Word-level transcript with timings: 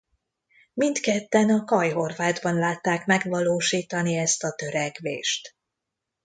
Mindketten 0.73 1.49
a 1.49 1.63
kaj-horvátban 1.63 2.55
látták 2.55 3.05
megvalósítani 3.05 4.15
ezt 4.17 4.43
a 4.43 4.51
törekvést. 4.51 5.55